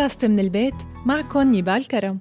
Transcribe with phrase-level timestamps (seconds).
[0.00, 0.74] بودكاست من البيت
[1.06, 2.18] معكم نيبال كرم.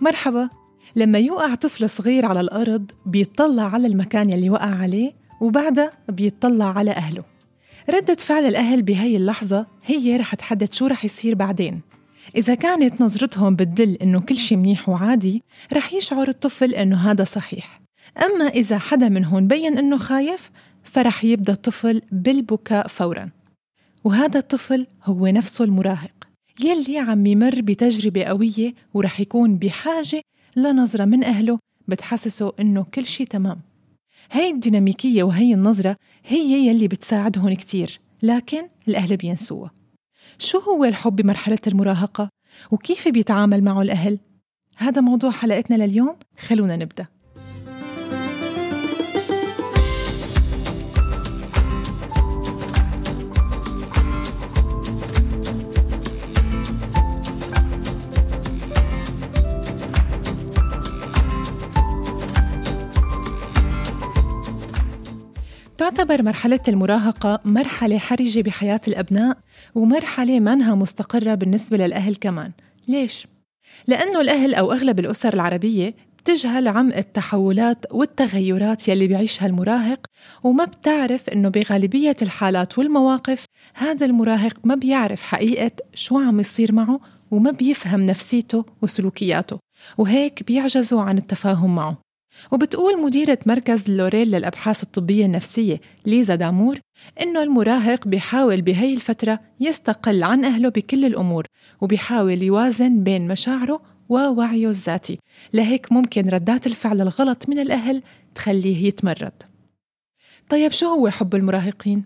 [0.00, 0.48] مرحبا.
[0.96, 6.90] لما يوقع طفل صغير على الأرض بيطلع على المكان يلي وقع عليه وبعدها بيطلع على
[6.90, 7.24] أهله.
[7.90, 11.80] ردة فعل الأهل بهاي اللحظة هي رح تحدد شو رح يصير بعدين.
[12.36, 17.80] إذا كانت نظرتهم بتدل إنه كل شي منيح وعادي رح يشعر الطفل إنه هذا صحيح.
[18.24, 20.50] أما إذا حدا منهم بين إنه خايف
[20.82, 23.30] فرح يبدأ الطفل بالبكاء فوراً.
[24.04, 26.28] وهذا الطفل هو نفسه المراهق.
[26.60, 30.22] يلي عم يمر بتجربة قوية ورح يكون بحاجة
[30.56, 33.60] لنظرة من أهله بتحسسه إنه كل شي تمام.
[34.30, 39.81] هاي الديناميكية وهي النظرة هي يلي بتساعدهم كتير لكن الأهل بينسوها.
[40.38, 42.28] شو هو الحب بمرحلة المراهقة؟
[42.70, 44.18] وكيف بيتعامل معه الأهل؟
[44.76, 47.06] هذا موضوع حلقتنا لليوم خلونا نبدأ
[65.82, 69.38] تعتبر مرحلة المراهقة مرحلة حرجة بحياة الأبناء
[69.74, 72.52] ومرحلة منها مستقرة بالنسبة للأهل كمان
[72.88, 73.26] ليش؟
[73.86, 80.06] لأنه الأهل أو أغلب الأسر العربية بتجهل عمق التحولات والتغيرات يلي بيعيشها المراهق
[80.42, 83.44] وما بتعرف إنه بغالبية الحالات والمواقف
[83.74, 89.58] هذا المراهق ما بيعرف حقيقة شو عم يصير معه وما بيفهم نفسيته وسلوكياته
[89.98, 92.11] وهيك بيعجزوا عن التفاهم معه
[92.52, 96.78] وبتقول مديرة مركز لوريل للأبحاث الطبية النفسية ليزا دامور
[97.22, 101.46] إنه المراهق بيحاول بهي الفترة يستقل عن أهله بكل الأمور
[101.80, 105.18] وبيحاول يوازن بين مشاعره ووعيه الذاتي.
[105.52, 108.02] لهيك ممكن ردات الفعل الغلط من الأهل
[108.34, 109.42] تخليه يتمرد.
[110.48, 112.04] طيب شو هو حب المراهقين؟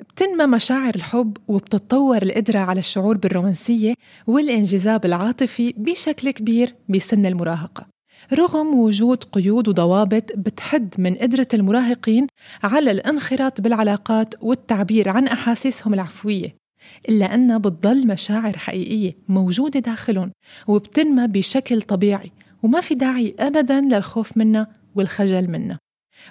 [0.00, 3.94] بتنمى مشاعر الحب وبتتطور القدرة على الشعور بالرومانسية
[4.26, 7.99] والانجذاب العاطفي بشكل كبير بسن المراهقة.
[8.32, 12.26] رغم وجود قيود وضوابط بتحد من قدرة المراهقين
[12.62, 16.56] على الانخراط بالعلاقات والتعبير عن أحاسيسهم العفوية
[17.08, 20.32] إلا أنها بتضل مشاعر حقيقية موجودة داخلهم
[20.68, 22.32] وبتنمى بشكل طبيعي
[22.62, 25.78] وما في داعي أبدا للخوف منها والخجل منها.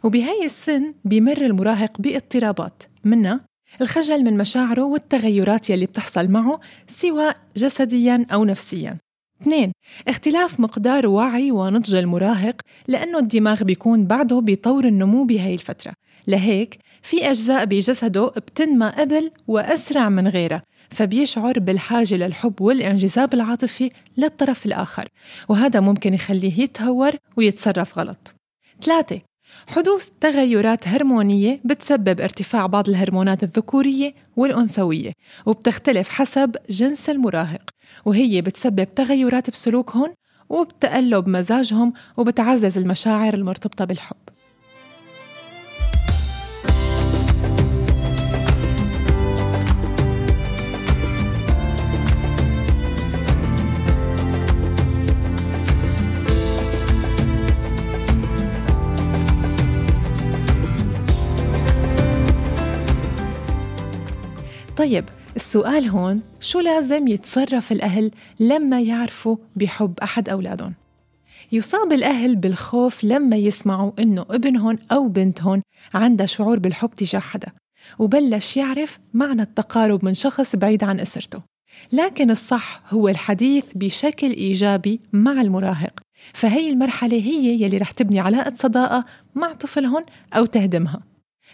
[0.04, 3.42] وبهاي السن بيمر المراهق باضطرابات منها
[3.82, 8.98] الخجل من مشاعره والتغيرات يلي بتحصل معه سواء جسديا أو نفسيا.
[9.42, 9.72] اثنين
[10.08, 15.94] اختلاف مقدار وعي ونضج المراهق لأنه الدماغ بيكون بعده بطور النمو بهاي الفترة.
[16.28, 24.66] لهيك في أجزاء بجسده بتنمى قبل وأسرع من غيرها فبيشعر بالحاجة للحب والانجذاب العاطفي للطرف
[24.66, 25.08] الآخر
[25.50, 28.36] وهذا ممكن يخليه يتهور ويتصرف غلط.
[28.82, 29.29] ثلاثة
[29.68, 35.12] حدوث تغيرات هرمونية بتسبب ارتفاع بعض الهرمونات الذكورية والأنثوية
[35.46, 37.70] وبتختلف حسب جنس المراهق
[38.06, 40.14] وهي بتسبب تغيرات بسلوكهم
[40.50, 44.16] وبتقلب مزاجهم وبتعزز المشاعر المرتبطة بالحب.
[64.80, 70.74] طيب السؤال هون شو لازم يتصرف الأهل لما يعرفوا بحب أحد أولادهم؟
[71.52, 75.62] يصاب الأهل بالخوف لما يسمعوا إنه ابنهم أو بنتهم
[75.94, 77.52] عندها شعور بالحب تجاه حدا
[78.00, 81.42] وبلش يعرف معنى التقارب من شخص بعيد عن أسرته.
[81.92, 86.00] لكن الصح هو الحديث بشكل إيجابي مع المراهق.
[86.34, 89.06] فهي المرحلة هي يلي رح تبني علاقة صداقة
[89.36, 91.02] مع طفلهم أو تهدمها.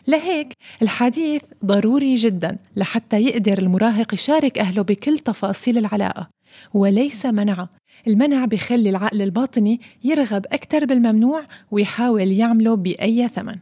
[0.08, 6.30] لهيك الحديث ضروري جدا لحتى يقدر المراهق يشارك أهله بكل تفاصيل العلاقة.
[6.74, 7.68] وليس منع
[8.08, 13.56] المنع بخلي العقل الباطني يرغب أكثر بالممنوع ويحاول يعمله بأي ثمن.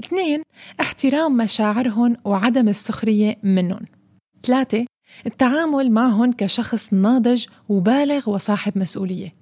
[0.00, 0.42] اثنين
[0.80, 3.80] احترام مشاعرهم وعدم السخرية منهم
[4.42, 4.86] ثلاثة
[5.26, 9.34] التعامل معهم كشخص ناضج وبالغ وصاحب مسؤولية.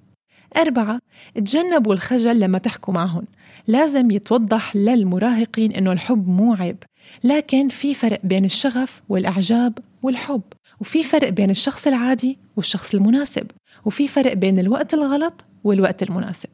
[0.57, 0.99] أربعة
[1.35, 3.25] تجنبوا الخجل لما تحكوا معهم.
[3.67, 6.77] لازم يتوضح للمراهقين إنه الحب مو عيب.
[7.25, 10.43] لكن في فرق بين الشغف والإعجاب والحب
[10.81, 13.47] وفي فرق بين الشخص العادي والشخص المناسب
[13.85, 16.49] وفي فرق بين الوقت الغلط والوقت المناسب.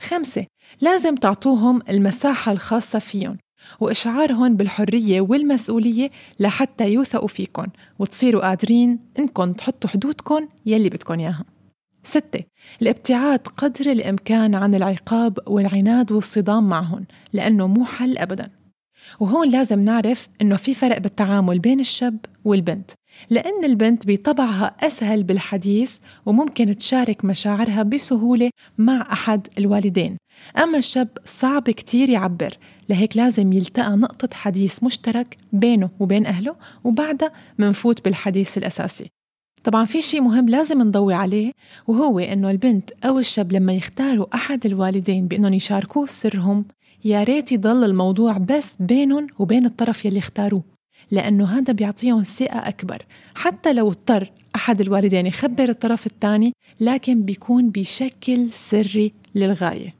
[0.00, 0.46] خمسة
[0.80, 3.38] لازم تعطوهم المساحة الخاصة فيهم
[3.80, 7.66] وإشعارهم بالحرية والمسؤولية لحتى يوثقوا فيكم
[7.98, 11.44] وتصيروا قادرين إنكم تحطوا حدودكم يلي بدكم إياها.
[12.02, 12.44] ستة.
[12.82, 18.60] الابتعاد قدر الإمكان عن العقاب والعناد والصدام معهم لأنه مو حل أبداً.
[19.20, 22.90] وهون لازم نعرف إنه في فرق بالتعامل بين الشاب والبنت
[23.30, 30.16] لأن البنت بطبعها أسهل بالحديث وممكن تشارك مشاعرها بسهولة مع أحد الوالدين.
[30.58, 32.58] أما الشاب صعب كتير يعبر
[32.88, 39.10] لهيك لازم يلتقى نقطة حديث مشترك بينه وبين أهله وبعدها منفوت بالحديث الأساسي.
[39.64, 41.52] طبعا في شيء مهم لازم نضوي عليه
[41.86, 46.64] وهو إنه البنت أو الشاب لما يختاروا أحد الوالدين بإنهم يشاركوه سرهم
[47.04, 50.62] يا ريت يضل الموضوع بس بينهم وبين الطرف يلي اختاروه
[51.10, 53.02] لأنه هذا بيعطيهم ثقة أكبر.
[53.34, 59.99] حتى لو اضطر أحد الوالدين يخبر الطرف الثاني لكن بيكون بشكل سري للغاية.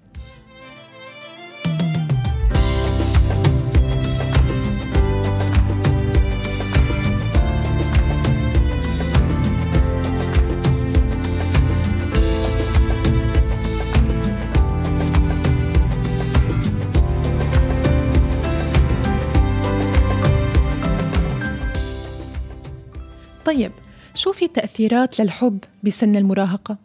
[23.50, 23.73] طيب
[24.14, 26.76] شو في تأثيرات للحب بسن المراهقة؟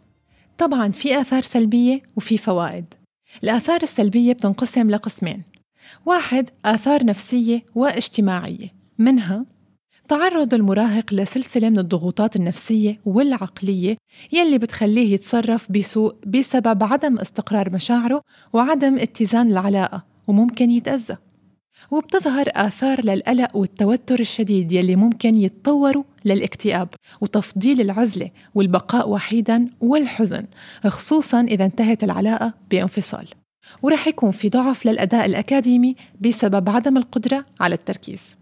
[0.58, 2.94] طبعا في آثار سلبية وفي فوائد.
[3.44, 5.42] الآثار السلبية بتنقسم لقسمين.
[6.06, 8.74] واحد آثار نفسية واجتماعية.
[8.98, 9.44] منها
[10.08, 13.96] تعرض المراهق لسلسلة من الضغوطات النفسية والعقلية
[14.32, 18.22] يلي بتخليه يتصرف بسوء بسبب عدم استقرار مشاعره
[18.52, 21.16] وعدم اتزان العلاقة وممكن يتأذى.
[21.90, 26.88] وبتظهر آثار للقلق والتوتر الشديد يلي ممكن يتطوروا للاكتئاب
[27.20, 30.46] وتفضيل العزلة والبقاء وحيدا والحزن
[30.86, 33.28] خصوصا إذا انتهت العلاقة بانفصال.
[33.82, 38.36] ورح يكون في ضعف للأداء الأكاديمي بسبب عدم القدرة على التركيز.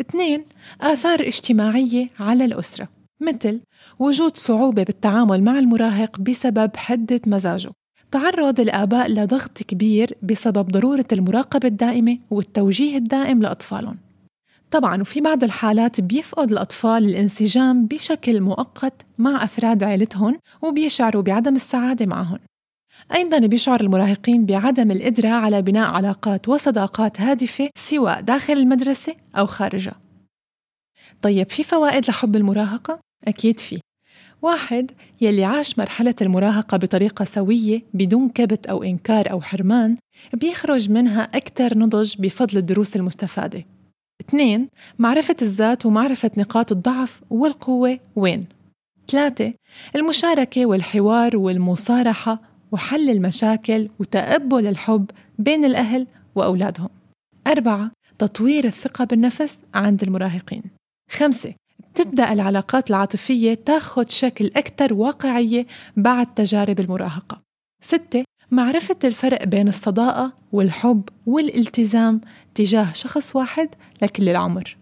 [0.00, 0.44] اثنين
[0.80, 2.88] آثار اجتماعية على الأسرة
[3.20, 3.60] مثل
[3.98, 7.70] وجود صعوبة بالتعامل مع المراهق بسبب حدة مزاجه.
[8.14, 13.98] تعرض الآباء لضغط كبير بسبب ضرورة المراقبة الدائمة والتوجيه الدائم لأطفالهم.
[14.70, 22.06] طبعا وفي بعض الحالات بيفقد الأطفال الانسجام بشكل مؤقت مع أفراد عائلتهم وبيشعروا بعدم السعادة
[22.06, 22.38] معهم.
[23.14, 30.00] أيضا بيشعر المراهقين بعدم القدرة على بناء علاقات وصداقات هادفة سواء داخل المدرسة أو خارجها.
[31.22, 33.80] طيب في فوائد لحب المراهقة؟ أكيد في.
[34.44, 39.96] واحد يلي عاش مرحلة المراهقة بطريقة سوية بدون كبت أو إنكار أو حرمان
[40.32, 43.64] بيخرج منها أكثر نضج بفضل الدروس المستفادة.
[44.20, 44.68] اثنين
[44.98, 48.46] معرفة الذات ومعرفة نقاط الضعف والقوة وين؟
[49.08, 49.52] ثلاثة
[49.96, 52.42] المشاركة والحوار والمصارحة
[52.72, 56.88] وحل المشاكل وتقبل الحب بين الأهل وأولادهم.
[57.46, 60.62] أربعة تطوير الثقة بالنفس عند المراهقين.
[61.10, 61.54] خمسة
[61.94, 67.40] تبدأ العلاقات العاطفية تاخذ شكل أكثر واقعية بعد تجارب المراهقة.
[67.82, 72.20] ستة معرفة الفرق بين الصداقة والحب والالتزام
[72.54, 73.68] تجاه شخص واحد
[74.02, 74.76] لكل العمر.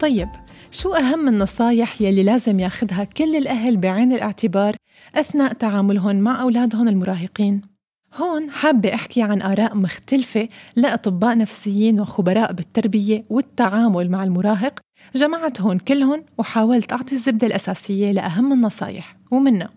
[0.00, 0.28] طيب
[0.70, 4.76] شو أهم النصايح يلي لازم ياخدها كل الأهل بعين الاعتبار
[5.14, 7.60] أثناء تعاملهم مع أولادهم المراهقين؟
[8.14, 14.80] هون حابة أحكي عن آراء مختلفة لأطباء نفسيين وخبراء بالتربية والتعامل مع المراهق.
[15.14, 19.16] جمعتهم كلهم وحاولت أعطي الزبدة الأساسية لأهم النصايح.
[19.30, 19.70] ومنها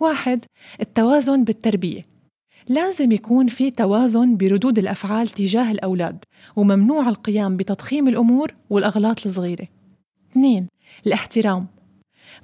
[0.00, 0.44] واحد
[0.80, 2.15] التوازن بالتربية.
[2.68, 6.24] لازم يكون في توازن بردود الأفعال تجاه الأولاد
[6.56, 9.68] وممنوع القيام بتضخيم الأمور والأغلاط الصغيرة.
[10.32, 10.66] اثنين
[11.06, 11.66] الاحترام.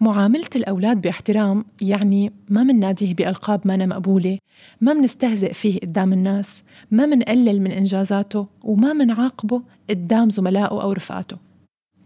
[0.01, 4.39] معاملة الأولاد باحترام يعني ما منناديه بألقاب ما مقبولة
[4.81, 11.37] ما منستهزئ فيه قدام الناس ما منقلل من إنجازاته وما منعاقبه قدام زملائه أو رفقاته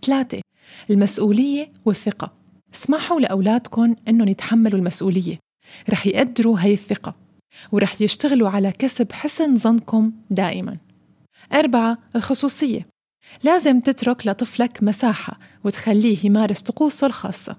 [0.07, 0.41] ثلاثة
[0.91, 2.33] المسؤولية والثقة.
[2.75, 5.39] اسمحوا لأولادكم أنهم يتحملوا المسؤولية.
[5.91, 7.26] رح يقدروا هاي الثقة.
[7.73, 10.77] ورح يشتغلوا على كسب حسن ظنكم دائما.
[11.53, 12.87] أربعة الخصوصية.
[13.43, 17.57] لازم تترك لطفلك مساحة وتخليه يمارس طقوسه الخاصة.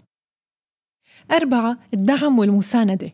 [1.32, 3.12] أربعة الدعم والمساندة.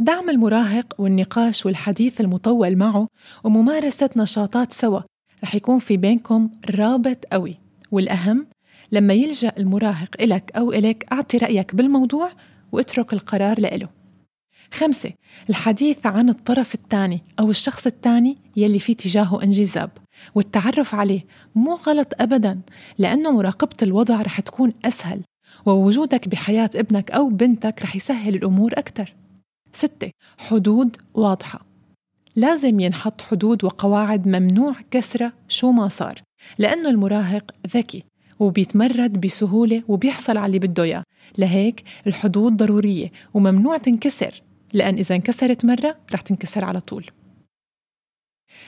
[0.00, 3.08] دعم المراهق والنقاش والحديث المطول معه
[3.44, 5.00] وممارسة نشاطات سوا
[5.44, 7.58] رح يكون في بينكم رابط قوي.
[7.90, 8.46] والأهم
[8.92, 12.32] لما يلجأ المراهق إلك أو إليك أعطي رأيك بالموضوع
[12.72, 13.97] واترك القرار لإله.
[14.72, 15.12] خمسة
[15.50, 19.90] الحديث عن الطرف الثاني أو الشخص الثاني يلي في تجاهه انجذاب
[20.34, 22.60] والتعرف عليه مو غلط أبدا
[22.98, 25.20] لأنه مراقبة الوضع رح تكون أسهل
[25.66, 29.14] ووجودك بحياة ابنك أو بنتك رح يسهل الأمور أكثر
[29.72, 31.66] ستة حدود واضحة.
[32.36, 36.22] لازم ينحط حدود وقواعد ممنوع كسرة شو ما صار
[36.58, 38.04] لأنه المراهق ذكي
[38.40, 41.02] وبيتمرد بسهولة وبيحصل على اللي بده إياه
[41.38, 44.42] لهيك الحدود ضرورية وممنوع تنكسر.
[44.72, 47.10] لأن إذا انكسرت مرة رح تنكسر على طول.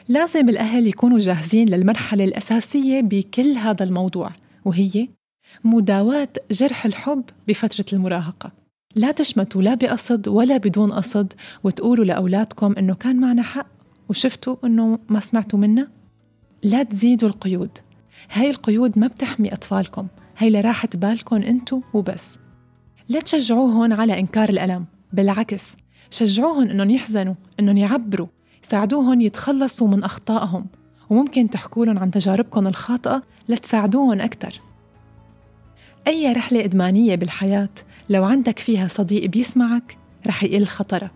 [0.09, 4.31] لازم الأهل يكونوا جاهزين للمرحلة الأساسية بكل هذا الموضوع
[4.65, 5.09] وهي
[5.65, 8.53] مداواة جرح الحب بفترة المراهقة.
[8.97, 11.33] لا تشمتوا لا بقصد ولا بدون قصد
[11.65, 13.67] وتقولوا لأولادكم إنه كان معنا حق
[14.09, 15.89] وشفتوا إنه ما سمعتوا منا
[16.63, 17.79] لا تزيدوا القيود.
[18.33, 20.07] هاي القيود ما بتحمي أطفالكم
[20.39, 22.39] هاي لراحة بالكم أنتو وبس.
[23.09, 25.77] لا تشجعوهن على إنكار الألم بالعكس.
[26.11, 28.27] شجعوهن إنهم يحزنوا إنهم يعبروا
[28.63, 30.67] ساعدوهن يتخلصوا من أخطائهم.
[31.11, 34.61] وممكن تحكوا لهم عن تجاربكم الخاطئة لتساعدوهن أكثر
[36.07, 37.69] أي رحلة إدمانية بالحياة
[38.09, 41.11] لو عندك فيها صديق بيسمعك رح يقل خطرها.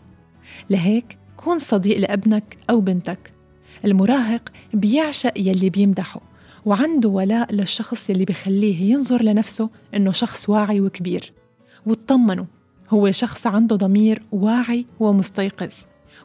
[0.70, 3.32] لهيك كون صديق لأبنك أو بنتك.
[3.84, 6.20] المراهق بيعشق يلي بيمدحه
[6.64, 11.32] وعنده ولاء للشخص يلي بخليه ينظر لنفسه إنه شخص واعي وكبير.
[11.86, 12.44] وتطمنوا
[12.90, 15.72] هو شخص عنده ضمير واعي ومستيقظ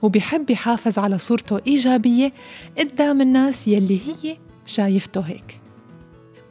[0.02, 2.34] وبيحب يحافظ على صورته إيجابية
[2.78, 5.60] قدام الناس يلي هي شايفته هيك.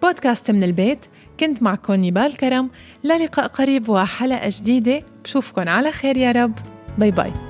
[0.02, 1.06] بودكاست من البيت
[1.40, 2.70] كنت معكم نيبال كرم.
[3.04, 5.02] للقاء قريب وحلقة جديدة.
[5.24, 6.54] بشوفكن على خير يا رب.
[6.98, 7.47] باي باي.